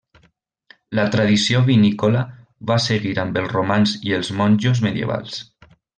[0.99, 2.23] La tradició vinícola
[2.71, 5.37] va seguir amb els romans i els monjos medievals.